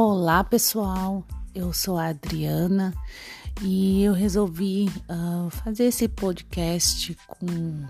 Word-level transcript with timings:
Olá 0.00 0.44
pessoal, 0.44 1.26
eu 1.52 1.72
sou 1.72 1.98
a 1.98 2.10
Adriana 2.10 2.94
e 3.60 4.04
eu 4.04 4.12
resolvi 4.12 4.88
uh, 5.10 5.50
fazer 5.50 5.86
esse 5.86 6.06
podcast 6.06 7.18
com 7.26 7.84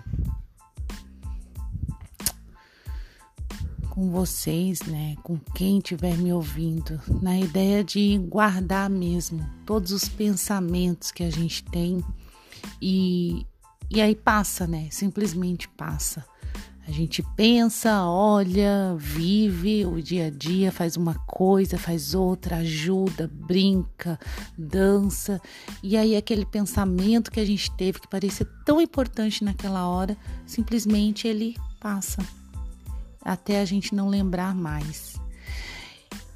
com 3.91 4.09
vocês, 4.09 4.81
né, 4.81 5.17
com 5.21 5.37
quem 5.53 5.77
estiver 5.77 6.17
me 6.17 6.33
ouvindo, 6.33 6.99
na 7.21 7.39
ideia 7.39 7.83
de 7.83 8.17
guardar 8.17 8.89
mesmo 8.89 9.47
todos 9.63 9.91
os 9.91 10.09
pensamentos 10.09 11.11
que 11.11 11.23
a 11.23 11.29
gente 11.29 11.63
tem 11.65 12.03
e 12.81 13.45
e 13.87 14.01
aí 14.01 14.15
passa, 14.15 14.65
né? 14.65 14.87
Simplesmente 14.89 15.69
passa. 15.69 16.25
A 16.89 16.91
gente 16.91 17.21
pensa, 17.35 18.03
olha, 18.03 18.95
vive 18.97 19.85
o 19.85 20.01
dia 20.01 20.25
a 20.25 20.29
dia, 20.31 20.71
faz 20.71 20.97
uma 20.97 21.13
coisa, 21.13 21.77
faz 21.77 22.15
outra, 22.15 22.55
ajuda, 22.57 23.29
brinca, 23.31 24.19
dança. 24.57 25.39
E 25.83 25.95
aí 25.95 26.15
aquele 26.15 26.47
pensamento 26.47 27.29
que 27.29 27.39
a 27.39 27.45
gente 27.45 27.69
teve 27.77 27.99
que 27.99 28.07
parecia 28.07 28.43
tão 28.65 28.81
importante 28.81 29.43
naquela 29.43 29.87
hora, 29.87 30.17
simplesmente 30.47 31.27
ele 31.27 31.55
passa. 31.79 32.25
Até 33.23 33.61
a 33.61 33.65
gente 33.65 33.93
não 33.93 34.09
lembrar 34.09 34.55
mais. 34.55 35.13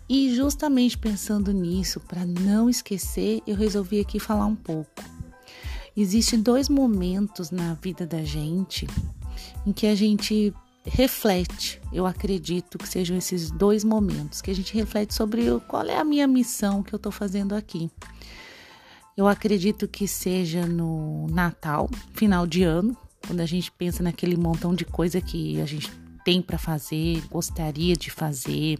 E 0.07 0.35
justamente 0.35 0.95
pensando 0.99 1.51
nisso, 1.51 1.99
para 1.99 2.27
não 2.27 2.70
esquecer, 2.70 3.41
eu 3.48 3.55
resolvi 3.55 3.99
aqui 3.99 4.20
falar 4.20 4.45
um 4.45 4.55
pouco. 4.55 5.04
Existem 5.98 6.40
dois 6.40 6.70
momentos 6.70 7.49
na 7.49 7.73
vida 7.73 8.05
da 8.05 8.23
gente 8.23 8.85
em 9.66 9.72
que 9.72 9.88
a 9.88 9.95
gente 9.95 10.53
reflete. 10.85 11.81
Eu 11.91 12.05
acredito 12.05 12.77
que 12.77 12.88
sejam 12.88 13.18
esses 13.18 13.49
dois 13.49 13.84
momentos 13.84 14.41
que 14.41 14.51
a 14.51 14.55
gente 14.55 14.74
reflete 14.74 15.13
sobre 15.13 15.43
qual 15.68 15.84
é 15.85 15.98
a 15.98 16.04
minha 16.04 16.27
missão 16.27 16.84
que 16.84 16.93
eu 16.93 16.98
estou 16.98 17.12
fazendo 17.12 17.55
aqui. 17.55 17.90
Eu 19.15 19.27
acredito 19.27 19.88
que 19.88 20.07
seja 20.07 20.65
no 20.65 21.27
Natal, 21.27 21.90
final 22.13 22.48
de 22.48 22.63
ano, 22.63 22.98
quando 23.26 23.40
a 23.40 23.46
gente 23.46 23.71
pensa 23.71 24.04
naquele 24.04 24.35
montão 24.35 24.73
de 24.73 24.84
coisa 24.84 25.21
que 25.21 25.62
a 25.62 25.66
gente 25.66 25.91
tem 26.26 26.41
para 26.41 26.57
fazer, 26.57 27.21
gostaria 27.29 27.95
de 27.95 28.10
fazer, 28.10 28.79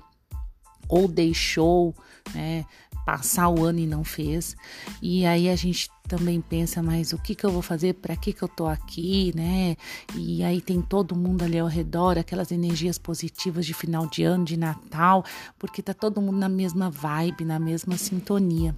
ou 0.90 1.08
deixou, 1.08 1.96
né, 2.34 2.66
passar 3.06 3.50
o 3.50 3.64
ano 3.64 3.80
e 3.80 3.88
não 3.88 4.04
fez. 4.04 4.56
E 5.02 5.26
aí 5.26 5.50
a 5.50 5.56
gente 5.56 5.90
também 6.08 6.42
pensa, 6.42 6.82
mas 6.82 7.14
o 7.14 7.18
que 7.18 7.36
que 7.36 7.46
eu 7.46 7.52
vou 7.52 7.62
fazer? 7.62 7.94
Para 7.94 8.16
que 8.16 8.34
que 8.34 8.44
eu 8.44 8.48
tô 8.48 8.68
aqui, 8.68 9.34
né? 9.36 9.76
E 10.16 10.44
aí 10.44 10.62
tem 10.62 10.82
todo 10.82 11.16
mundo 11.16 11.44
ali 11.44 11.58
ao 11.58 11.68
redor, 11.68 12.18
aquelas 12.18 12.52
energias 12.52 12.98
positivas 12.98 13.66
de 13.66 13.74
final 13.74 14.08
de 14.08 14.24
ano, 14.24 14.46
de 14.46 14.58
Natal, 14.58 15.24
porque 15.58 15.82
tá 15.82 15.94
todo 15.94 16.22
mundo 16.22 16.38
na 16.38 16.50
mesma 16.50 16.90
vibe, 16.90 17.46
na 17.46 17.60
mesma 17.60 17.98
sintonia. 17.98 18.76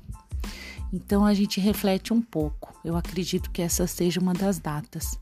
Então 0.94 1.26
a 1.26 1.34
gente 1.34 1.60
reflete 1.60 2.14
um 2.14 2.22
pouco. 2.22 2.74
Eu 2.84 2.96
acredito 2.96 3.52
que 3.52 3.62
essa 3.62 3.88
seja 3.88 4.20
uma 4.20 4.34
das 4.34 4.60
datas. 4.60 5.20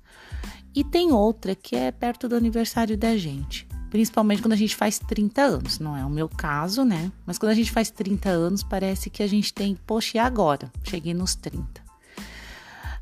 E 0.75 0.83
tem 0.83 1.11
outra 1.11 1.55
que 1.55 1.75
é 1.75 1.91
perto 1.91 2.27
do 2.27 2.35
aniversário 2.35 2.97
da 2.97 3.15
gente 3.15 3.67
principalmente 3.94 4.41
quando 4.41 4.53
a 4.53 4.58
gente 4.58 4.75
faz 4.75 4.97
30 4.97 5.39
anos. 5.39 5.77
Não 5.77 5.95
é 5.95 6.03
o 6.03 6.09
meu 6.09 6.27
caso, 6.27 6.83
né? 6.83 7.11
Mas 7.27 7.38
quando 7.38 7.52
a 7.52 7.55
gente 7.55 7.72
faz 7.72 7.91
30 7.91 8.27
anos, 8.27 8.63
parece 8.63 9.08
que 9.08 9.22
a 9.22 9.27
gente 9.27 9.53
tem, 9.53 9.77
poxa, 9.86 10.17
e 10.17 10.19
agora? 10.19 10.72
Cheguei 10.83 11.13
nos 11.13 11.36
30. 11.36 11.80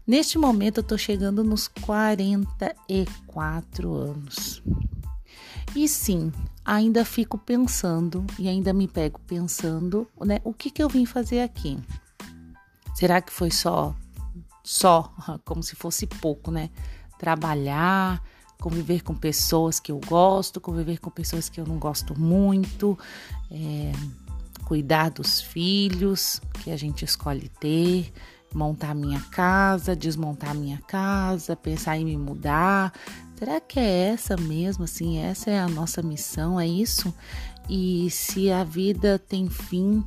Neste 0.06 0.38
momento, 0.38 0.80
eu 0.80 0.84
tô 0.84 0.98
chegando 0.98 1.46
nos 1.46 1.70
44 1.70 3.94
anos. 3.94 4.62
E 5.74 5.88
sim, 5.88 6.30
ainda 6.66 7.06
fico 7.06 7.38
pensando 7.38 8.26
e 8.38 8.50
ainda 8.50 8.74
me 8.74 8.86
pego 8.86 9.22
pensando, 9.22 10.06
né? 10.20 10.42
O 10.44 10.54
que 10.54 10.70
que 10.70 10.84
eu 10.84 10.90
vim 10.90 11.06
fazer 11.06 11.40
aqui? 11.40 11.80
Será 12.94 13.22
que 13.22 13.32
foi 13.32 13.50
só, 13.50 13.96
só, 14.62 15.10
como 15.46 15.64
se 15.64 15.74
fosse 15.74 16.06
pouco, 16.06 16.52
né? 16.52 16.70
Trabalhar, 17.18 18.22
conviver 18.62 19.02
com 19.02 19.16
pessoas 19.16 19.80
que 19.80 19.92
eu 19.92 20.00
gosto, 20.08 20.62
conviver 20.62 21.00
com 21.00 21.10
pessoas 21.10 21.50
que 21.50 21.60
eu 21.60 21.66
não 21.66 21.80
gosto 21.80 22.18
muito, 22.18 22.98
é, 23.50 23.92
cuidar 24.66 25.10
dos 25.10 25.42
filhos 25.42 26.40
que 26.64 26.70
a 26.70 26.78
gente 26.78 27.04
escolhe 27.04 27.50
ter, 27.60 28.14
montar 28.54 28.94
minha 28.94 29.20
casa, 29.20 29.96
desmontar 29.96 30.54
minha 30.54 30.78
casa, 30.88 31.56
pensar 31.56 31.98
em 31.98 32.06
me 32.06 32.16
mudar. 32.16 32.94
Será 33.36 33.60
que 33.60 33.80
é 33.80 34.10
essa 34.10 34.38
mesmo? 34.38 34.84
Assim, 34.84 35.18
essa 35.18 35.50
é 35.50 35.60
a 35.60 35.68
nossa 35.68 36.04
missão, 36.04 36.60
é 36.60 36.68
isso? 36.68 37.12
E 37.68 38.12
se 38.12 38.52
a 38.52 38.64
vida 38.64 39.18
tem 39.18 39.50
fim 39.50 40.04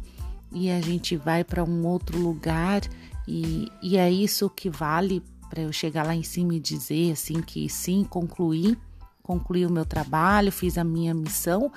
e 0.52 0.70
a 0.70 0.80
gente 0.80 1.16
vai 1.16 1.42
para 1.42 1.64
um 1.64 1.84
outro 1.84 2.16
lugar 2.20 2.82
e, 3.26 3.68
e 3.82 3.96
é 3.96 4.08
isso 4.08 4.48
que 4.48 4.70
vale 4.70 5.20
para 5.54 5.62
eu 5.62 5.72
chegar 5.72 6.04
lá 6.04 6.16
em 6.16 6.24
cima 6.24 6.52
e 6.56 6.58
dizer 6.58 7.12
assim 7.12 7.40
que 7.40 7.68
sim, 7.68 8.02
concluí, 8.02 8.76
concluí 9.22 9.64
o 9.64 9.70
meu 9.70 9.84
trabalho, 9.84 10.50
fiz 10.50 10.76
a 10.76 10.82
minha 10.82 11.14
missão, 11.14 11.70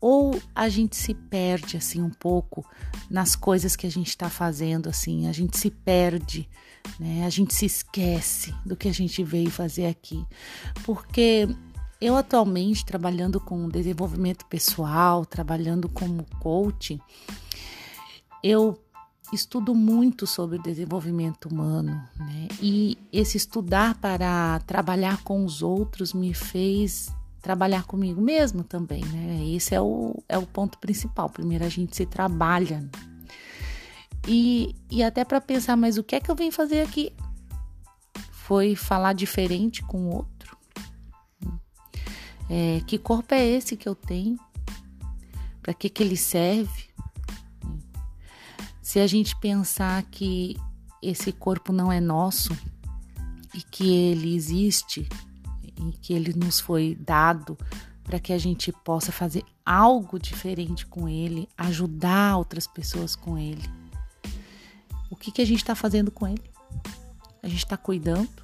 ou 0.00 0.36
a 0.52 0.68
gente 0.68 0.96
se 0.96 1.14
perde 1.14 1.76
assim 1.76 2.02
um 2.02 2.10
pouco 2.10 2.66
nas 3.08 3.36
coisas 3.36 3.76
que 3.76 3.86
a 3.86 3.90
gente 3.90 4.08
está 4.08 4.28
fazendo, 4.28 4.88
assim, 4.88 5.28
a 5.28 5.32
gente 5.32 5.56
se 5.56 5.70
perde, 5.70 6.50
né? 6.98 7.24
A 7.24 7.30
gente 7.30 7.54
se 7.54 7.66
esquece 7.66 8.52
do 8.66 8.76
que 8.76 8.88
a 8.88 8.92
gente 8.92 9.22
veio 9.22 9.48
fazer 9.48 9.86
aqui, 9.86 10.26
porque 10.82 11.48
eu 12.00 12.16
atualmente 12.16 12.84
trabalhando 12.84 13.38
com 13.38 13.68
desenvolvimento 13.68 14.44
pessoal, 14.46 15.24
trabalhando 15.24 15.88
como 15.88 16.26
coach, 16.40 17.00
eu 18.42 18.76
estudo 19.32 19.74
muito 19.74 20.26
sobre 20.26 20.56
o 20.56 20.62
desenvolvimento 20.62 21.46
humano, 21.46 22.02
né? 22.18 22.48
E 22.60 22.98
esse 23.12 23.36
estudar 23.36 23.94
para 23.96 24.60
trabalhar 24.60 25.22
com 25.22 25.44
os 25.44 25.62
outros 25.62 26.12
me 26.12 26.34
fez 26.34 27.12
trabalhar 27.40 27.84
comigo 27.84 28.20
mesmo 28.20 28.62
também, 28.62 29.04
né? 29.04 29.44
Esse 29.54 29.74
é 29.74 29.80
o, 29.80 30.22
é 30.28 30.36
o 30.36 30.46
ponto 30.46 30.78
principal. 30.78 31.30
Primeiro 31.30 31.64
a 31.64 31.68
gente 31.68 31.96
se 31.96 32.04
trabalha. 32.04 32.88
E, 34.26 34.74
e 34.90 35.02
até 35.02 35.24
para 35.24 35.40
pensar, 35.40 35.76
mas 35.76 35.96
o 35.96 36.04
que 36.04 36.16
é 36.16 36.20
que 36.20 36.30
eu 36.30 36.34
vim 36.34 36.50
fazer 36.50 36.82
aqui? 36.82 37.12
Foi 38.30 38.74
falar 38.74 39.12
diferente 39.12 39.82
com 39.82 40.06
o 40.06 40.16
outro? 40.16 40.56
É, 42.48 42.82
que 42.86 42.98
corpo 42.98 43.32
é 43.32 43.46
esse 43.46 43.76
que 43.76 43.88
eu 43.88 43.94
tenho? 43.94 44.38
Para 45.62 45.72
que, 45.72 45.88
que 45.88 46.02
ele 46.02 46.16
serve? 46.16 46.90
Se 48.90 48.98
a 48.98 49.06
gente 49.06 49.36
pensar 49.36 50.02
que 50.10 50.56
esse 51.00 51.30
corpo 51.30 51.72
não 51.72 51.92
é 51.92 52.00
nosso 52.00 52.58
e 53.54 53.62
que 53.62 53.88
ele 53.88 54.34
existe 54.34 55.08
e 55.64 55.92
que 55.92 56.12
ele 56.12 56.34
nos 56.34 56.58
foi 56.58 56.98
dado 56.98 57.56
para 58.02 58.18
que 58.18 58.32
a 58.32 58.38
gente 58.38 58.72
possa 58.72 59.12
fazer 59.12 59.44
algo 59.64 60.18
diferente 60.18 60.84
com 60.86 61.08
ele, 61.08 61.48
ajudar 61.56 62.36
outras 62.36 62.66
pessoas 62.66 63.14
com 63.14 63.38
ele. 63.38 63.62
O 65.08 65.14
que, 65.14 65.30
que 65.30 65.40
a 65.40 65.46
gente 65.46 65.60
está 65.60 65.76
fazendo 65.76 66.10
com 66.10 66.26
ele? 66.26 66.50
A 67.44 67.46
gente 67.46 67.58
está 67.58 67.76
cuidando. 67.76 68.42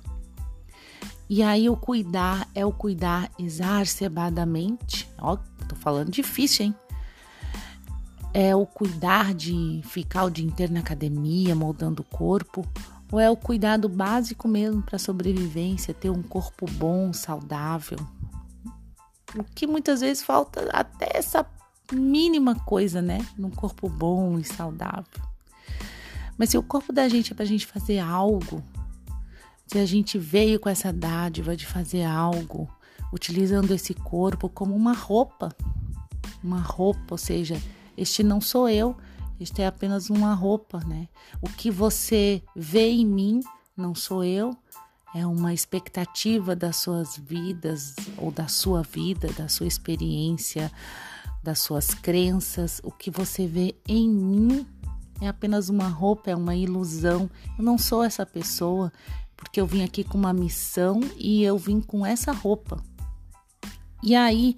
E 1.29 1.43
aí 1.43 1.69
o 1.69 1.77
cuidar 1.77 2.49
é 2.55 2.65
o 2.65 2.71
cuidar 2.71 3.33
exacerbadamente. 3.37 5.09
Ó, 5.19 5.39
tô 5.69 5.75
falando 5.75 6.13
difícil, 6.13 6.67
hein? 6.67 6.75
É 8.39 8.55
o 8.55 8.67
cuidar 8.67 9.33
de 9.33 9.81
ficar 9.83 10.25
o 10.25 10.31
dia 10.31 10.45
inteiro 10.45 10.71
na 10.71 10.81
academia, 10.81 11.55
moldando 11.55 12.03
o 12.03 12.05
corpo? 12.05 12.67
Ou 13.11 13.19
é 13.19 13.31
o 13.31 13.37
cuidado 13.37 13.89
básico 13.89 14.47
mesmo 14.47 14.83
para 14.83 14.99
sobrevivência, 14.99 15.95
ter 15.95 16.11
um 16.11 16.23
corpo 16.23 16.71
bom, 16.73 17.15
saudável? 17.15 17.97
O 19.35 19.43
que 19.43 19.67
muitas 19.67 20.03
vezes 20.03 20.23
falta 20.23 20.69
até 20.71 21.17
essa 21.17 21.47
mínima 21.91 22.55
coisa, 22.55 23.01
né? 23.01 23.27
Num 23.39 23.49
corpo 23.49 23.89
bom 23.89 24.39
e 24.39 24.45
saudável. 24.45 25.23
Mas 26.37 26.51
se 26.51 26.59
o 26.59 26.63
corpo 26.63 26.93
da 26.93 27.09
gente 27.09 27.33
é 27.33 27.35
para 27.35 27.45
a 27.45 27.49
gente 27.49 27.65
fazer 27.65 28.01
algo, 28.01 28.63
se 29.67 29.79
a 29.79 29.87
gente 29.87 30.19
veio 30.19 30.61
com 30.61 30.69
essa 30.69 30.93
dádiva 30.93 31.57
de 31.57 31.65
fazer 31.65 32.05
algo, 32.05 32.69
utilizando 33.11 33.73
esse 33.73 33.95
corpo 33.95 34.47
como 34.51 34.77
uma 34.77 34.93
roupa, 34.93 35.57
uma 36.45 36.61
roupa, 36.61 37.15
ou 37.15 37.19
seja, 37.19 37.59
este 37.97 38.23
não 38.23 38.41
sou 38.41 38.69
eu, 38.69 38.97
este 39.39 39.63
é 39.63 39.67
apenas 39.67 40.09
uma 40.09 40.35
roupa, 40.35 40.81
né? 40.87 41.09
O 41.41 41.49
que 41.49 41.71
você 41.71 42.43
vê 42.55 42.89
em 42.91 43.07
mim 43.07 43.41
não 43.77 43.95
sou 43.95 44.25
eu, 44.25 44.57
é 45.15 45.27
uma 45.27 45.55
expectativa 45.55 46.55
das 46.55 46.77
suas 46.77 47.17
vidas 47.17 47.95
ou 48.19 48.31
da 48.31 48.49
sua 48.49 48.83
vida, 48.83 49.33
da 49.33 49.49
sua 49.49 49.67
experiência, 49.67 50.71
das 51.43 51.61
suas 51.61 51.95
crenças. 51.95 52.81
O 52.85 52.91
que 52.91 53.11
você 53.11 53.47
vê 53.47 53.75
em 53.89 54.09
mim 54.09 54.67
é 55.21 55.29
apenas 55.29 55.69
uma 55.69 55.89
roupa, 55.89 56.31
é 56.31 56.37
uma 56.37 56.55
ilusão. 56.55 57.31
Eu 57.59 57.65
não 57.65 57.79
sou 57.79 58.03
essa 58.03 58.27
pessoa 58.27 58.93
porque 59.37 59.61
eu 59.61 59.67
vim 59.67 59.85
aqui 59.85 60.03
com 60.03 60.19
uma 60.19 60.33
missão 60.33 61.01
e 61.17 61.43
eu 61.45 61.57
vim 61.57 61.81
com 61.81 62.05
essa 62.05 62.33
roupa. 62.33 62.83
E 64.03 64.15
aí 64.15 64.57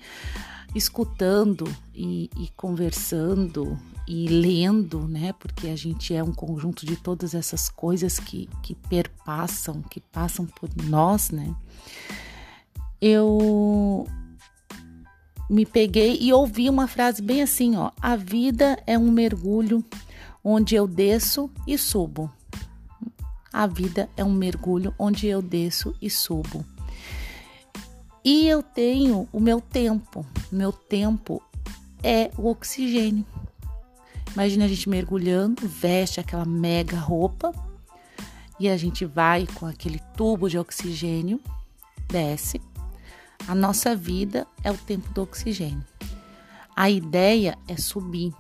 escutando 0.75 1.65
e, 1.94 2.31
e 2.37 2.49
conversando 2.56 3.79
e 4.06 4.26
lendo, 4.26 5.06
né? 5.06 5.35
Porque 5.38 5.69
a 5.69 5.76
gente 5.76 6.15
é 6.15 6.23
um 6.23 6.32
conjunto 6.32 6.87
de 6.87 6.97
todas 6.97 7.35
essas 7.35 7.69
coisas 7.69 8.19
que, 8.19 8.49
que 8.62 8.75
perpassam, 8.75 9.82
que 9.82 10.00
passam 10.00 10.47
por 10.47 10.70
nós, 10.85 11.31
né? 11.31 11.55
Eu 13.00 14.06
me 15.49 15.65
peguei 15.65 16.19
e 16.20 16.32
ouvi 16.32 16.69
uma 16.69 16.88
frase 16.88 17.20
bem 17.20 17.43
assim, 17.43 17.76
ó: 17.76 17.91
a 18.00 18.17
vida 18.17 18.82
é 18.87 18.99
um 18.99 19.11
mergulho 19.11 19.85
onde 20.43 20.75
eu 20.75 20.87
desço 20.87 21.50
e 21.67 21.76
subo. 21.76 22.32
A 23.53 23.67
vida 23.67 24.09
é 24.17 24.25
um 24.25 24.32
mergulho 24.32 24.94
onde 24.99 25.26
eu 25.26 25.43
desço 25.43 25.94
e 26.00 26.09
subo. 26.09 26.65
E 28.25 28.47
eu 28.47 28.62
tenho 28.62 29.29
o 29.32 29.41
meu 29.41 29.61
tempo. 29.61 30.26
Meu 30.50 30.73
tempo 30.73 31.43
é 32.03 32.31
o 32.37 32.49
oxigênio. 32.49 33.25
Imagina 34.32 34.67
a 34.67 34.69
gente 34.69 34.88
mergulhando, 34.88 35.67
veste 35.67 36.20
aquela 36.20 36.44
mega 36.44 36.99
roupa 36.99 37.53
e 38.61 38.69
a 38.69 38.76
gente 38.76 39.05
vai 39.05 39.47
com 39.55 39.67
aquele 39.67 40.00
tubo 40.17 40.49
de 40.49 40.59
oxigênio, 40.59 41.41
desce. 42.09 42.61
A 43.47 43.55
nossa 43.55 43.97
vida 43.97 44.47
é 44.62 44.70
o 44.70 44.76
tempo 44.76 45.09
do 45.12 45.23
oxigênio. 45.23 45.85
A 46.76 46.91
ideia 46.91 47.56
é 47.67 47.76
subir. 47.76 48.32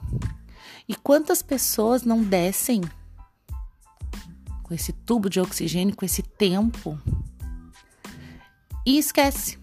E 0.88 0.94
quantas 0.94 1.42
pessoas 1.42 2.02
não 2.02 2.22
descem 2.22 2.82
com 4.62 4.74
esse 4.74 4.92
tubo 4.92 5.30
de 5.30 5.40
oxigênio, 5.40 5.96
com 5.96 6.04
esse 6.04 6.22
tempo 6.22 6.98
e 8.84 8.98
esquece? 8.98 9.58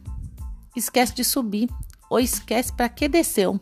Esquece 0.76 1.14
de 1.14 1.24
subir 1.24 1.70
ou 2.10 2.20
esquece 2.20 2.72
para 2.74 2.90
que 2.90 3.08
desceu? 3.08 3.60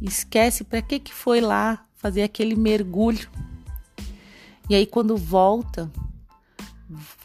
Esquece 0.00 0.64
para 0.64 0.82
que 0.82 0.98
que 0.98 1.12
foi 1.12 1.40
lá 1.40 1.84
fazer 1.96 2.22
aquele 2.22 2.54
mergulho. 2.54 3.28
E 4.68 4.74
aí 4.74 4.86
quando 4.86 5.16
volta, 5.16 5.90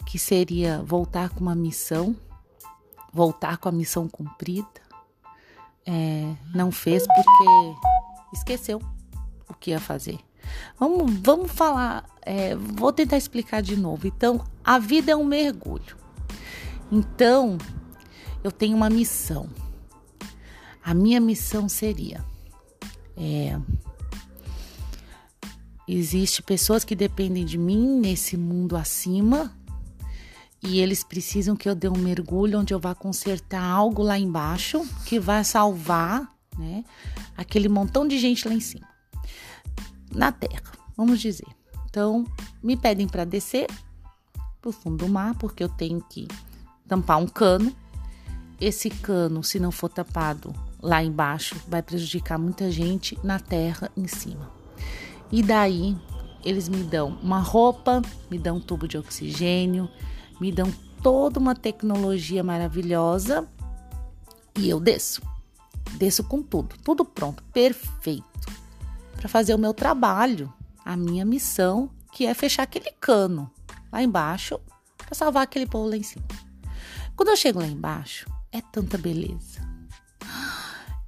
que 0.06 0.18
seria 0.18 0.82
voltar 0.84 1.30
com 1.30 1.42
uma 1.42 1.56
missão, 1.56 2.16
voltar 3.12 3.58
com 3.58 3.70
a 3.70 3.72
missão 3.72 4.08
cumprida, 4.08 4.68
é, 5.86 6.34
não 6.54 6.72
fez 6.72 7.06
porque 7.06 7.76
esqueceu 8.34 8.82
o 9.48 9.54
que 9.54 9.72
ia 9.72 9.80
fazer. 9.80 10.20
Vamos, 10.80 11.14
vamos 11.20 11.52
falar, 11.52 12.06
é, 12.22 12.56
vou 12.56 12.92
tentar 12.92 13.18
explicar 13.18 13.62
de 13.62 13.76
novo. 13.76 14.08
Então, 14.08 14.44
a 14.64 14.80
vida 14.80 15.12
é 15.12 15.16
um 15.16 15.24
mergulho. 15.24 15.98
Então, 16.92 17.58
eu 18.44 18.52
tenho 18.52 18.76
uma 18.76 18.90
missão. 18.90 19.50
A 20.84 20.94
minha 20.94 21.20
missão 21.20 21.70
seria 21.70 22.24
é, 23.16 23.60
existe 25.88 26.42
pessoas 26.42 26.84
que 26.84 26.96
dependem 26.96 27.46
de 27.46 27.58
mim 27.58 28.00
nesse 28.00 28.36
mundo 28.36 28.76
acima 28.76 29.56
e 30.62 30.80
eles 30.80 31.04
precisam 31.04 31.56
que 31.56 31.68
eu 31.68 31.76
dê 31.76 31.90
um 31.90 31.98
mergulho 31.98 32.60
onde 32.60 32.74
eu 32.74 32.80
vá 32.80 32.96
consertar 32.96 33.64
algo 33.64 34.02
lá 34.02 34.18
embaixo 34.18 34.86
que 35.06 35.20
vai 35.20 35.44
salvar, 35.44 36.34
né, 36.58 36.86
aquele 37.36 37.68
montão 37.68 38.08
de 38.08 38.18
gente 38.18 38.48
lá 38.48 38.54
em 38.54 38.62
cima, 38.62 38.88
na 40.12 40.32
Terra, 40.32 40.72
vamos 40.96 41.20
dizer. 41.20 41.48
Então, 41.90 42.26
me 42.62 42.76
pedem 42.76 43.08
para 43.08 43.26
descer 43.26 43.68
pro 44.62 44.72
fundo 44.72 45.06
do 45.06 45.10
mar 45.12 45.36
porque 45.36 45.64
eu 45.64 45.70
tenho 45.70 46.02
que 46.02 46.28
tampar 46.88 47.20
um 47.20 47.28
cano. 47.28 47.76
Esse 48.66 48.90
cano, 48.90 49.44
se 49.44 49.60
não 49.60 49.74
for 49.74 49.90
tapado, 49.90 50.56
lá 50.82 51.04
embaixo 51.04 51.54
vai 51.68 51.82
prejudicar 51.82 52.40
muita 52.40 52.72
gente 52.72 53.20
na 53.22 53.38
terra 53.38 53.92
em 53.98 54.08
cima. 54.08 54.50
E 55.30 55.44
daí 55.44 55.98
eles 56.46 56.70
me 56.70 56.82
dão 56.82 57.10
uma 57.22 57.42
roupa, 57.42 58.02
me 58.32 58.40
dão 58.40 58.56
um 58.56 58.62
tubo 58.62 58.88
de 58.88 58.98
oxigênio, 58.98 59.90
me 60.40 60.50
dão 60.50 60.74
toda 61.02 61.42
uma 61.42 61.54
tecnologia 61.54 62.42
maravilhosa 62.42 63.46
e 64.58 64.70
eu 64.70 64.80
desço. 64.80 65.22
Desço 65.96 66.24
com 66.24 66.42
tudo, 66.42 66.78
tudo 66.86 67.04
pronto, 67.04 67.44
perfeito, 67.52 68.24
para 69.18 69.28
fazer 69.28 69.54
o 69.54 69.60
meu 69.60 69.74
trabalho, 69.74 70.54
a 70.86 70.96
minha 70.96 71.26
missão, 71.26 71.90
que 72.14 72.26
é 72.26 72.34
fechar 72.34 72.64
aquele 72.64 72.92
cano 72.92 73.52
lá 73.92 74.02
embaixo 74.02 74.58
para 74.96 75.14
salvar 75.14 75.44
aquele 75.44 75.66
povo 75.66 75.90
lá 75.90 75.98
em 75.98 76.04
cima. 76.04 76.24
Quando 77.14 77.28
eu 77.28 77.36
chego 77.36 77.60
lá 77.60 77.68
embaixo, 77.68 78.32
é 78.54 78.62
tanta 78.62 78.98
beleza, 78.98 79.68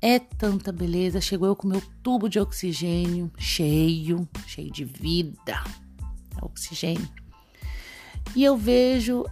é 0.02 0.20
tanta 0.20 0.72
beleza. 0.72 1.22
Chegou 1.22 1.48
eu 1.48 1.56
com 1.56 1.68
meu 1.68 1.82
tubo 2.04 2.28
de 2.28 2.40
oxigênio 2.40 3.32
cheio, 3.38 4.28
cheio 4.46 4.72
de 4.72 4.84
vida. 4.84 5.64
É 6.36 6.44
oxigênio. 6.44 7.08
E 8.36 8.44
eu 8.44 8.58
vejo 8.58 9.24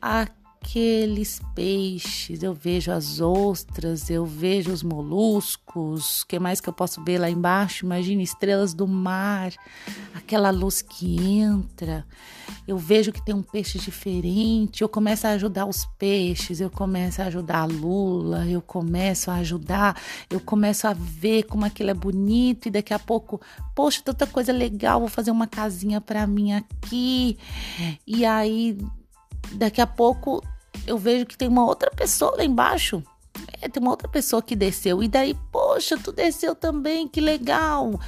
a 0.00 0.28
aqueles 0.62 1.40
peixes, 1.56 2.40
eu 2.40 2.54
vejo 2.54 2.92
as 2.92 3.20
ostras, 3.20 4.08
eu 4.08 4.24
vejo 4.24 4.72
os 4.72 4.82
moluscos, 4.82 6.22
o 6.22 6.26
que 6.26 6.38
mais 6.38 6.60
que 6.60 6.68
eu 6.68 6.72
posso 6.72 7.02
ver 7.02 7.18
lá 7.18 7.28
embaixo? 7.28 7.84
Imagine 7.84 8.22
estrelas 8.22 8.72
do 8.72 8.86
mar, 8.86 9.52
aquela 10.14 10.50
luz 10.50 10.80
que 10.80 11.20
entra. 11.40 12.06
Eu 12.66 12.78
vejo 12.78 13.12
que 13.12 13.22
tem 13.24 13.34
um 13.34 13.42
peixe 13.42 13.76
diferente, 13.78 14.82
eu 14.82 14.88
começo 14.88 15.26
a 15.26 15.30
ajudar 15.30 15.66
os 15.66 15.84
peixes, 15.98 16.60
eu 16.60 16.70
começo 16.70 17.20
a 17.20 17.26
ajudar 17.26 17.62
a 17.62 17.64
lula, 17.64 18.46
eu 18.46 18.62
começo 18.62 19.32
a 19.32 19.34
ajudar, 19.36 20.00
eu 20.30 20.38
começo 20.38 20.86
a 20.86 20.92
ver 20.94 21.42
como 21.42 21.64
aquilo 21.64 21.90
é 21.90 21.94
bonito 21.94 22.68
e 22.68 22.70
daqui 22.70 22.94
a 22.94 23.00
pouco, 23.00 23.40
poxa, 23.74 24.00
tanta 24.04 24.28
coisa 24.28 24.52
legal, 24.52 25.00
vou 25.00 25.08
fazer 25.08 25.32
uma 25.32 25.48
casinha 25.48 26.00
para 26.00 26.24
mim 26.24 26.52
aqui. 26.52 27.36
E 28.06 28.24
aí 28.24 28.78
daqui 29.54 29.80
a 29.80 29.86
pouco 29.86 30.42
eu 30.86 30.98
vejo 30.98 31.26
que 31.26 31.36
tem 31.36 31.48
uma 31.48 31.64
outra 31.64 31.90
pessoa 31.90 32.36
lá 32.36 32.44
embaixo. 32.44 33.02
É, 33.60 33.68
tem 33.68 33.82
uma 33.82 33.92
outra 33.92 34.08
pessoa 34.08 34.42
que 34.42 34.56
desceu. 34.56 35.02
E 35.02 35.08
daí, 35.08 35.34
poxa, 35.50 35.96
tu 35.96 36.12
desceu 36.12 36.54
também, 36.54 37.08
que 37.08 37.20
legal. 37.20 37.98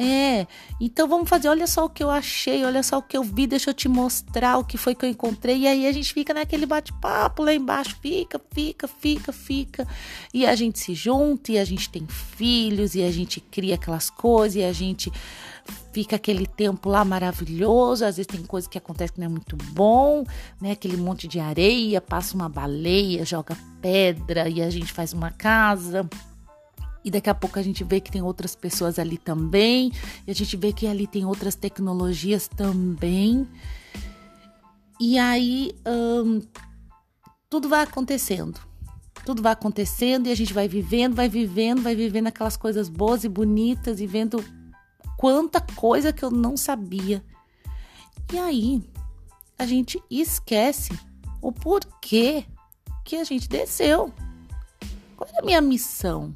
É, 0.00 0.46
então 0.80 1.08
vamos 1.08 1.28
fazer. 1.28 1.48
Olha 1.48 1.66
só 1.66 1.86
o 1.86 1.90
que 1.90 2.04
eu 2.04 2.08
achei, 2.08 2.64
olha 2.64 2.84
só 2.84 2.98
o 2.98 3.02
que 3.02 3.16
eu 3.16 3.24
vi, 3.24 3.48
deixa 3.48 3.70
eu 3.70 3.74
te 3.74 3.88
mostrar 3.88 4.56
o 4.56 4.64
que 4.64 4.78
foi 4.78 4.94
que 4.94 5.04
eu 5.04 5.10
encontrei. 5.10 5.62
E 5.62 5.66
aí 5.66 5.86
a 5.88 5.92
gente 5.92 6.14
fica 6.14 6.32
naquele 6.32 6.66
bate-papo 6.66 7.42
lá 7.42 7.52
embaixo, 7.52 7.96
fica, 8.00 8.40
fica, 8.52 8.86
fica, 8.86 9.32
fica. 9.32 9.88
E 10.32 10.46
a 10.46 10.54
gente 10.54 10.78
se 10.78 10.94
junta, 10.94 11.50
e 11.50 11.58
a 11.58 11.64
gente 11.64 11.90
tem 11.90 12.06
filhos, 12.06 12.94
e 12.94 13.02
a 13.02 13.10
gente 13.10 13.40
cria 13.40 13.74
aquelas 13.74 14.08
coisas, 14.08 14.54
e 14.54 14.62
a 14.62 14.72
gente 14.72 15.12
fica 15.98 16.14
aquele 16.14 16.46
tempo 16.46 16.88
lá 16.88 17.04
maravilhoso. 17.04 18.04
Às 18.04 18.18
vezes 18.18 18.28
tem 18.28 18.40
coisa 18.44 18.68
que 18.68 18.78
acontece 18.78 19.12
que 19.12 19.18
não 19.18 19.26
é 19.26 19.28
muito 19.28 19.56
bom, 19.72 20.24
né? 20.60 20.70
Aquele 20.70 20.96
monte 20.96 21.26
de 21.26 21.40
areia, 21.40 22.00
passa 22.00 22.36
uma 22.36 22.48
baleia, 22.48 23.24
joga 23.24 23.56
pedra 23.82 24.48
e 24.48 24.62
a 24.62 24.70
gente 24.70 24.92
faz 24.92 25.12
uma 25.12 25.32
casa. 25.32 26.08
E 27.04 27.10
daqui 27.10 27.28
a 27.28 27.34
pouco 27.34 27.58
a 27.58 27.62
gente 27.62 27.82
vê 27.82 28.00
que 28.00 28.12
tem 28.12 28.22
outras 28.22 28.54
pessoas 28.54 28.96
ali 28.96 29.18
também, 29.18 29.90
e 30.24 30.30
a 30.30 30.34
gente 30.34 30.56
vê 30.56 30.72
que 30.72 30.86
ali 30.86 31.06
tem 31.06 31.24
outras 31.24 31.56
tecnologias 31.56 32.46
também. 32.46 33.44
E 35.00 35.18
aí 35.18 35.72
hum, 35.84 36.40
tudo 37.50 37.68
vai 37.68 37.82
acontecendo. 37.82 38.60
Tudo 39.24 39.42
vai 39.42 39.52
acontecendo 39.52 40.28
e 40.28 40.30
a 40.30 40.36
gente 40.36 40.54
vai 40.54 40.68
vivendo, 40.68 41.16
vai 41.16 41.28
vivendo, 41.28 41.82
vai 41.82 41.96
vivendo 41.96 42.28
aquelas 42.28 42.56
coisas 42.56 42.88
boas 42.88 43.24
e 43.24 43.28
bonitas 43.28 44.00
e 44.00 44.06
vendo 44.06 44.44
quanta 45.18 45.60
coisa 45.60 46.12
que 46.12 46.24
eu 46.24 46.30
não 46.30 46.56
sabia. 46.56 47.22
E 48.32 48.38
aí, 48.38 48.82
a 49.58 49.66
gente 49.66 50.00
esquece 50.08 50.96
o 51.42 51.50
porquê 51.50 52.46
que 53.04 53.16
a 53.16 53.24
gente 53.24 53.48
desceu. 53.48 54.12
Qual 55.16 55.28
é 55.34 55.40
a 55.40 55.44
minha 55.44 55.60
missão? 55.60 56.32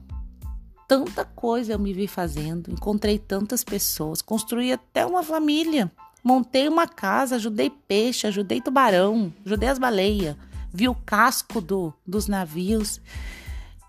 Tanta 0.88 1.24
coisa 1.24 1.72
eu 1.72 1.78
me 1.78 1.92
vi 1.92 2.08
fazendo, 2.08 2.72
encontrei 2.72 3.18
tantas 3.18 3.62
pessoas, 3.62 4.20
construí 4.20 4.72
até 4.72 5.06
uma 5.06 5.22
família, 5.22 5.90
montei 6.22 6.68
uma 6.68 6.88
casa, 6.88 7.36
ajudei 7.36 7.70
peixe, 7.70 8.26
ajudei 8.26 8.60
tubarão, 8.60 9.32
ajudei 9.46 9.68
as 9.68 9.78
baleias, 9.78 10.36
vi 10.72 10.88
o 10.88 10.94
casco 10.94 11.60
do, 11.60 11.94
dos 12.04 12.26
navios 12.26 13.00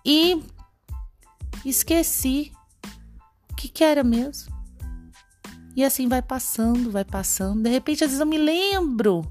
e 0.04 0.40
esqueci 1.64 2.52
o 3.50 3.56
que, 3.56 3.68
que 3.68 3.82
era 3.82 4.04
mesmo. 4.04 4.53
E 5.76 5.84
assim 5.84 6.08
vai 6.08 6.22
passando, 6.22 6.90
vai 6.90 7.04
passando. 7.04 7.62
De 7.62 7.70
repente, 7.70 8.04
às 8.04 8.10
vezes 8.10 8.20
eu 8.20 8.26
me 8.26 8.38
lembro 8.38 9.30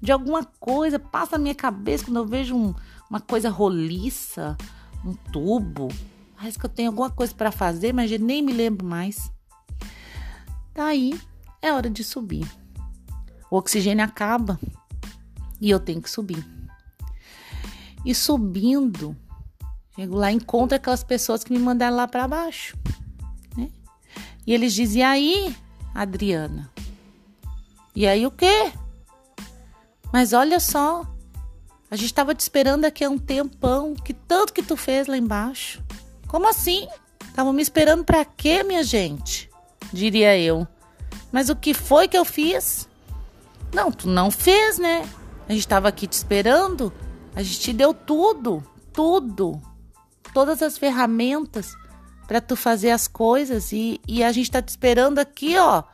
de 0.00 0.10
alguma 0.12 0.44
coisa, 0.44 0.98
passa 0.98 1.36
na 1.36 1.42
minha 1.42 1.54
cabeça 1.54 2.04
quando 2.04 2.16
eu 2.16 2.26
vejo 2.26 2.56
um, 2.56 2.74
uma 3.10 3.20
coisa 3.20 3.50
roliça, 3.50 4.56
um 5.04 5.14
tubo. 5.32 5.88
Parece 6.36 6.58
que 6.58 6.66
eu 6.66 6.70
tenho 6.70 6.90
alguma 6.90 7.10
coisa 7.10 7.34
para 7.34 7.50
fazer, 7.50 7.92
mas 7.92 8.10
eu 8.10 8.18
nem 8.18 8.42
me 8.42 8.52
lembro 8.52 8.86
mais. 8.86 9.30
Daí 10.74 11.18
é 11.62 11.72
hora 11.72 11.90
de 11.90 12.04
subir. 12.04 12.46
O 13.50 13.56
oxigênio 13.56 14.04
acaba 14.04 14.58
e 15.60 15.70
eu 15.70 15.80
tenho 15.80 16.02
que 16.02 16.10
subir. 16.10 16.44
E 18.04 18.14
subindo, 18.14 19.16
Chego 19.96 20.14
lá 20.14 20.30
encontro 20.30 20.76
aquelas 20.76 21.02
pessoas 21.02 21.42
que 21.42 21.50
me 21.50 21.58
mandaram 21.58 21.96
lá 21.96 22.06
para 22.06 22.28
baixo. 22.28 22.76
Né? 23.56 23.70
E 24.46 24.52
eles 24.52 24.74
dizem: 24.74 25.00
e 25.00 25.02
aí, 25.02 25.56
Adriana? 26.02 26.70
E 27.94 28.06
aí 28.06 28.26
o 28.26 28.30
quê? 28.30 28.72
Mas 30.12 30.32
olha 30.32 30.60
só, 30.60 31.06
a 31.90 31.96
gente 31.96 32.06
estava 32.06 32.34
te 32.34 32.40
esperando 32.40 32.84
aqui 32.84 33.04
há 33.04 33.10
um 33.10 33.18
tempão, 33.18 33.94
que 33.94 34.12
tanto 34.12 34.52
que 34.52 34.62
tu 34.62 34.76
fez 34.76 35.06
lá 35.06 35.16
embaixo. 35.16 35.82
Como 36.26 36.48
assim? 36.48 36.86
Estavam 37.28 37.52
me 37.52 37.62
esperando 37.62 38.04
para 38.04 38.24
quê, 38.24 38.62
minha 38.62 38.82
gente? 38.82 39.48
Diria 39.92 40.38
eu. 40.38 40.66
Mas 41.30 41.48
o 41.48 41.56
que 41.56 41.72
foi 41.72 42.08
que 42.08 42.16
eu 42.16 42.24
fiz? 42.24 42.88
Não, 43.72 43.92
tu 43.92 44.08
não 44.08 44.30
fez, 44.30 44.78
né? 44.78 45.08
A 45.48 45.52
gente 45.52 45.60
estava 45.60 45.88
aqui 45.88 46.06
te 46.06 46.14
esperando. 46.14 46.92
A 47.34 47.42
gente 47.42 47.60
te 47.60 47.72
deu 47.72 47.94
tudo, 47.94 48.64
tudo. 48.92 49.60
Todas 50.32 50.62
as 50.62 50.76
ferramentas 50.76 51.76
para 52.26 52.40
tu 52.40 52.56
fazer 52.56 52.90
as 52.90 53.06
coisas 53.06 53.72
e, 53.72 54.00
e 54.06 54.22
a 54.22 54.32
gente 54.32 54.50
tá 54.50 54.60
te 54.60 54.68
esperando 54.68 55.18
aqui, 55.18 55.56
ó. 55.56 55.84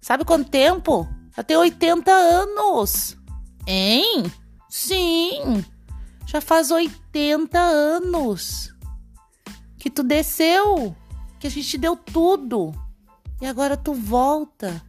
Sabe 0.00 0.24
quanto 0.24 0.50
tempo? 0.50 1.08
Já 1.36 1.42
tem 1.42 1.56
80 1.56 2.10
anos. 2.10 3.16
Hein? 3.66 4.24
Sim. 4.68 5.64
Já 6.26 6.40
faz 6.40 6.70
80 6.70 7.58
anos 7.58 8.74
que 9.78 9.90
tu 9.90 10.02
desceu, 10.02 10.96
que 11.40 11.46
a 11.46 11.50
gente 11.50 11.68
te 11.68 11.78
deu 11.78 11.96
tudo. 11.96 12.72
E 13.40 13.46
agora 13.46 13.76
tu 13.76 13.92
volta 13.92 14.80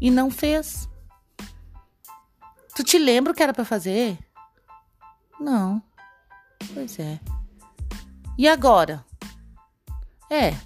e 0.00 0.10
não 0.10 0.30
fez. 0.30 0.88
Tu 2.74 2.82
te 2.82 2.98
lembra 2.98 3.32
o 3.32 3.34
que 3.36 3.42
era 3.42 3.52
para 3.52 3.64
fazer? 3.64 4.18
Não. 5.38 5.82
Pois 6.72 6.98
é. 6.98 7.20
E 8.38 8.48
agora? 8.48 9.04
É. 10.32 10.56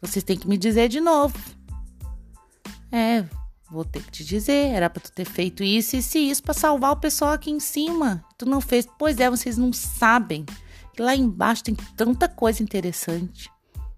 Vocês 0.00 0.22
têm 0.22 0.38
que 0.38 0.46
me 0.46 0.56
dizer 0.56 0.88
de 0.88 1.00
novo. 1.00 1.36
É, 2.92 3.24
vou 3.68 3.84
ter 3.84 4.00
que 4.00 4.12
te 4.12 4.24
dizer. 4.24 4.68
Era 4.68 4.88
para 4.88 5.02
tu 5.02 5.10
ter 5.10 5.24
feito 5.24 5.64
isso, 5.64 5.96
e 5.96 6.30
isso 6.30 6.40
para 6.40 6.54
salvar 6.54 6.92
o 6.92 6.96
pessoal 6.96 7.32
aqui 7.32 7.50
em 7.50 7.58
cima. 7.58 8.24
Tu 8.38 8.46
não 8.46 8.60
fez. 8.60 8.86
Pois 8.96 9.18
é, 9.18 9.28
vocês 9.28 9.58
não 9.58 9.72
sabem 9.72 10.46
que 10.92 11.02
lá 11.02 11.16
embaixo 11.16 11.64
tem 11.64 11.74
tanta 11.96 12.28
coisa 12.28 12.62
interessante. 12.62 13.50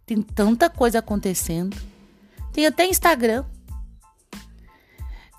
Tem 0.06 0.22
tanta 0.22 0.70
coisa 0.70 1.00
acontecendo. 1.00 1.76
Tem 2.50 2.64
até 2.64 2.86
Instagram. 2.86 3.44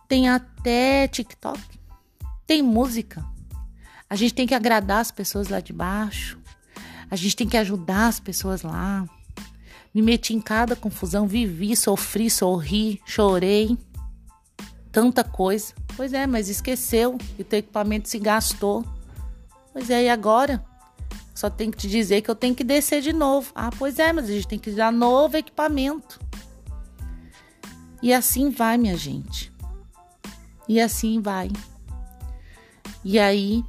Tem 0.07 0.29
até 0.29 1.07
TikTok. 1.07 1.59
Tem 2.45 2.61
música. 2.61 3.25
A 4.07 4.15
gente 4.15 4.35
tem 4.35 4.45
que 4.45 4.53
agradar 4.53 4.99
as 4.99 5.09
pessoas 5.09 5.47
lá 5.47 5.59
de 5.59 5.73
baixo. 5.73 6.39
A 7.09 7.15
gente 7.15 7.35
tem 7.35 7.47
que 7.47 7.57
ajudar 7.57 8.07
as 8.07 8.19
pessoas 8.19 8.61
lá. 8.61 9.07
Me 9.93 10.01
meti 10.01 10.33
em 10.33 10.41
cada 10.41 10.75
confusão, 10.75 11.27
vivi, 11.27 11.75
sofri, 11.75 12.29
sorri, 12.29 13.01
chorei. 13.05 13.77
Tanta 14.91 15.23
coisa. 15.23 15.73
Pois 15.95 16.13
é, 16.13 16.27
mas 16.27 16.49
esqueceu 16.49 17.17
e 17.37 17.41
o 17.41 17.45
teu 17.45 17.59
equipamento 17.59 18.09
se 18.09 18.19
gastou. 18.19 18.85
Pois 19.73 19.89
é, 19.89 20.03
e 20.03 20.09
agora? 20.09 20.63
Só 21.33 21.49
tem 21.49 21.69
que 21.69 21.77
te 21.77 21.87
dizer 21.87 22.21
que 22.21 22.31
eu 22.31 22.35
tenho 22.35 22.55
que 22.55 22.63
descer 22.63 23.01
de 23.01 23.13
novo. 23.13 23.51
Ah, 23.55 23.69
pois 23.77 23.99
é, 23.99 24.11
mas 24.11 24.25
a 24.25 24.31
gente 24.31 24.47
tem 24.47 24.59
que 24.59 24.71
dar 24.71 24.91
novo 24.91 25.37
equipamento. 25.37 26.19
E 28.01 28.13
assim 28.13 28.49
vai, 28.49 28.77
minha 28.77 28.97
gente. 28.97 29.51
E 30.67 30.81
assim 30.81 31.21
vai. 31.21 31.49
E 33.03 33.17
aí, 33.17 33.63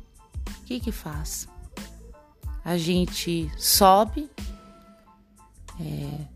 o 0.61 0.65
que 0.65 0.81
que 0.81 0.93
faz? 0.93 1.49
A 2.69 2.77
gente 2.77 3.51
sobe 3.57 4.29
é, 5.81 6.27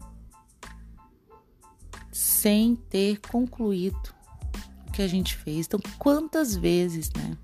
sem 2.10 2.74
ter 2.74 3.20
concluído 3.20 4.14
o 4.88 4.92
que 4.92 5.02
a 5.02 5.06
gente 5.06 5.36
fez. 5.36 5.66
Então, 5.66 5.78
quantas 5.98 6.56
vezes, 6.56 7.10
né? 7.10 7.36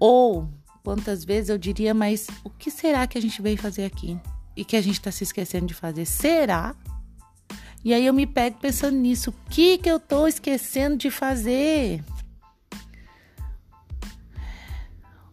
Ou 0.00 0.48
quantas 0.82 1.24
vezes 1.24 1.48
eu 1.48 1.56
diria, 1.56 1.94
mas 1.94 2.26
o 2.42 2.50
que 2.50 2.72
será 2.72 3.06
que 3.06 3.16
a 3.16 3.22
gente 3.22 3.40
veio 3.40 3.56
fazer 3.56 3.84
aqui? 3.84 4.18
E 4.56 4.64
que 4.64 4.76
a 4.76 4.82
gente 4.82 4.98
está 4.98 5.12
se 5.12 5.22
esquecendo 5.22 5.66
de 5.66 5.74
fazer? 5.74 6.06
Será? 6.06 6.74
E 7.84 7.94
aí 7.94 8.04
eu 8.04 8.12
me 8.12 8.26
pego 8.26 8.58
pensando 8.58 8.96
nisso. 8.96 9.30
O 9.30 9.34
que, 9.48 9.78
que 9.78 9.88
eu 9.88 9.98
estou 9.98 10.26
esquecendo 10.26 10.96
de 10.96 11.08
fazer? 11.08 12.02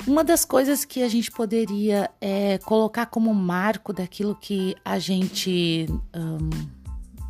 Uma 0.07 0.23
das 0.23 0.43
coisas 0.43 0.83
que 0.83 1.03
a 1.03 1.09
gente 1.09 1.29
poderia 1.29 2.09
é, 2.19 2.57
colocar 2.59 3.05
como 3.05 3.33
marco 3.33 3.93
daquilo 3.93 4.35
que 4.35 4.75
a 4.83 4.97
gente 4.97 5.85
um, 6.15 6.49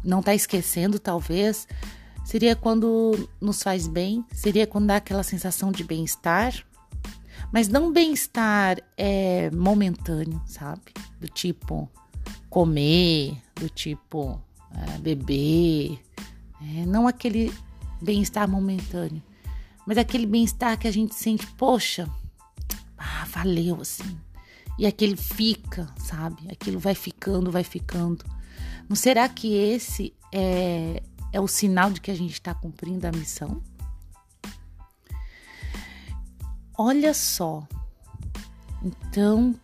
não 0.03 0.19
está 0.19 0.33
esquecendo, 0.33 0.97
talvez, 0.97 1.67
seria 2.23 2.55
quando 2.55 3.29
nos 3.41 3.61
faz 3.61 3.87
bem, 3.87 4.25
seria 4.31 4.65
quando 4.65 4.87
dá 4.87 4.95
aquela 4.95 5.23
sensação 5.23 5.71
de 5.71 5.83
bem-estar, 5.83 6.53
mas 7.51 7.67
não 7.67 7.91
bem-estar 7.91 8.77
é 8.97 9.51
momentâneo, 9.51 10.41
sabe? 10.45 10.93
Do 11.19 11.27
tipo 11.27 11.89
comer, 12.49 13.37
do 13.55 13.67
tipo 13.69 14.41
é, 14.73 14.97
beber, 14.97 15.99
é, 16.61 16.85
não 16.85 17.05
aquele 17.05 17.53
bem-estar 18.01 18.49
momentâneo, 18.49 19.21
mas 19.85 19.97
aquele 19.97 20.25
bem-estar 20.25 20.79
que 20.79 20.87
a 20.87 20.91
gente 20.91 21.13
sente, 21.13 21.45
poxa, 21.57 22.09
valeu 23.31 23.81
assim. 23.81 24.17
E 24.77 24.85
aquele 24.85 25.15
fica, 25.15 25.87
sabe? 25.97 26.51
Aquilo 26.51 26.79
vai 26.79 26.95
ficando, 26.95 27.51
vai 27.51 27.63
ficando. 27.63 28.25
Não 28.89 28.95
será 28.95 29.27
que 29.29 29.53
esse 29.53 30.13
é, 30.31 31.01
é 31.31 31.39
o 31.39 31.47
sinal 31.47 31.91
de 31.91 32.01
que 32.01 32.11
a 32.11 32.15
gente 32.15 32.33
está 32.33 32.53
cumprindo 32.53 33.07
a 33.07 33.11
missão? 33.11 33.61
Olha 36.77 37.13
só. 37.13 37.67
Então, 38.83 39.55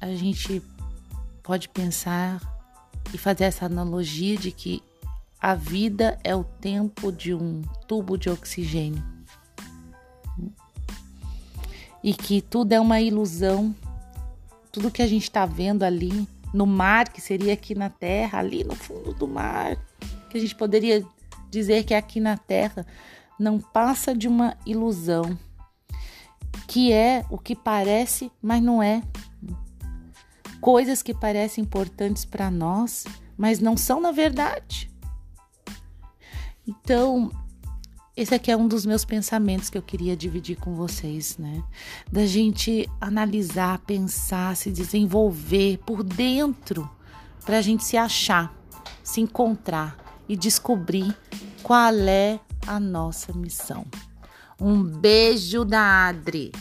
a 0.00 0.14
gente 0.14 0.62
pode 1.42 1.68
pensar 1.68 2.40
e 3.12 3.18
fazer 3.18 3.44
essa 3.44 3.66
analogia 3.66 4.36
de 4.36 4.52
que 4.52 4.82
a 5.40 5.54
vida 5.54 6.18
é 6.22 6.36
o 6.36 6.44
tempo 6.44 7.10
de 7.10 7.34
um 7.34 7.62
tubo 7.88 8.16
de 8.16 8.30
oxigênio. 8.30 9.02
E 12.02 12.14
que 12.14 12.40
tudo 12.40 12.72
é 12.72 12.80
uma 12.80 13.00
ilusão. 13.00 13.74
Tudo 14.72 14.90
que 14.90 15.02
a 15.02 15.06
gente 15.06 15.24
está 15.24 15.44
vendo 15.44 15.82
ali 15.82 16.26
no 16.52 16.66
mar, 16.66 17.08
que 17.08 17.20
seria 17.20 17.52
aqui 17.52 17.74
na 17.74 17.90
terra, 17.90 18.38
ali 18.38 18.64
no 18.64 18.74
fundo 18.74 19.12
do 19.12 19.26
mar, 19.26 19.76
que 20.28 20.38
a 20.38 20.40
gente 20.40 20.54
poderia 20.54 21.04
dizer 21.50 21.84
que 21.84 21.94
é 21.94 21.96
aqui 21.96 22.20
na 22.20 22.36
terra, 22.36 22.86
não 23.38 23.58
passa 23.58 24.14
de 24.14 24.28
uma 24.28 24.56
ilusão 24.64 25.38
que 26.66 26.92
é 26.92 27.24
o 27.28 27.36
que 27.36 27.56
parece, 27.56 28.30
mas 28.40 28.62
não 28.62 28.80
é. 28.80 29.02
Coisas 30.60 31.02
que 31.02 31.12
parecem 31.12 31.64
importantes 31.64 32.24
para 32.24 32.50
nós, 32.50 33.04
mas 33.36 33.58
não 33.58 33.76
são 33.76 34.00
na 34.00 34.12
verdade. 34.12 34.88
Então, 36.66 37.30
esse 38.16 38.34
aqui 38.34 38.50
é 38.50 38.56
um 38.56 38.66
dos 38.66 38.84
meus 38.84 39.04
pensamentos 39.04 39.70
que 39.70 39.78
eu 39.78 39.82
queria 39.82 40.16
dividir 40.16 40.56
com 40.56 40.74
vocês, 40.74 41.38
né? 41.38 41.62
Da 42.10 42.26
gente 42.26 42.88
analisar, 43.00 43.78
pensar, 43.78 44.56
se 44.56 44.70
desenvolver 44.70 45.78
por 45.86 46.02
dentro, 46.02 46.90
para 47.44 47.58
a 47.58 47.62
gente 47.62 47.84
se 47.84 47.96
achar, 47.96 48.54
se 49.02 49.20
encontrar 49.20 49.96
e 50.28 50.36
descobrir 50.36 51.16
qual 51.62 51.94
é 51.94 52.38
a 52.66 52.78
nossa 52.78 53.32
missão. 53.32 53.86
Um 54.60 54.82
beijo 54.82 55.64
da 55.64 56.08
Adri. 56.08 56.52